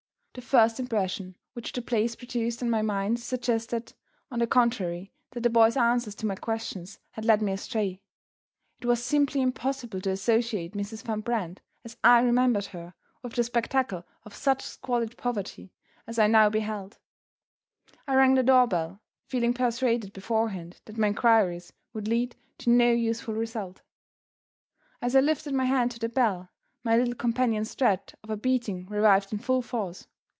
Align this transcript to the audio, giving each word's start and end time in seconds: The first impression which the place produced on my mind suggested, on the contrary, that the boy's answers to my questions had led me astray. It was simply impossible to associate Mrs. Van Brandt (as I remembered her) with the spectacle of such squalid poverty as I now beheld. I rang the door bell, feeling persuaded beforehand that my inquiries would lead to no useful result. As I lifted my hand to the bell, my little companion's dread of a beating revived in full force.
The 0.33 0.41
first 0.41 0.79
impression 0.79 1.35
which 1.51 1.73
the 1.73 1.81
place 1.81 2.15
produced 2.15 2.63
on 2.63 2.69
my 2.69 2.81
mind 2.81 3.19
suggested, 3.19 3.93
on 4.31 4.39
the 4.39 4.47
contrary, 4.47 5.11
that 5.31 5.41
the 5.43 5.49
boy's 5.49 5.75
answers 5.75 6.15
to 6.15 6.25
my 6.25 6.35
questions 6.35 6.99
had 7.09 7.25
led 7.25 7.41
me 7.41 7.51
astray. 7.51 8.01
It 8.79 8.85
was 8.85 9.03
simply 9.03 9.41
impossible 9.41 9.99
to 9.99 10.11
associate 10.11 10.71
Mrs. 10.71 11.03
Van 11.03 11.19
Brandt 11.19 11.59
(as 11.83 11.97
I 12.01 12.21
remembered 12.21 12.67
her) 12.67 12.93
with 13.21 13.33
the 13.33 13.43
spectacle 13.43 14.05
of 14.23 14.33
such 14.33 14.61
squalid 14.61 15.17
poverty 15.17 15.73
as 16.07 16.17
I 16.17 16.27
now 16.27 16.49
beheld. 16.49 16.97
I 18.07 18.15
rang 18.15 18.35
the 18.35 18.43
door 18.43 18.67
bell, 18.67 19.01
feeling 19.25 19.53
persuaded 19.53 20.13
beforehand 20.13 20.79
that 20.85 20.97
my 20.97 21.07
inquiries 21.07 21.73
would 21.91 22.07
lead 22.07 22.37
to 22.59 22.69
no 22.69 22.89
useful 22.89 23.33
result. 23.33 23.81
As 25.01 25.13
I 25.13 25.19
lifted 25.19 25.53
my 25.53 25.65
hand 25.65 25.91
to 25.91 25.99
the 25.99 26.07
bell, 26.07 26.47
my 26.85 26.95
little 26.95 27.15
companion's 27.15 27.75
dread 27.75 28.13
of 28.23 28.29
a 28.29 28.37
beating 28.37 28.85
revived 28.85 29.33
in 29.33 29.39
full 29.39 29.61
force. 29.61 30.07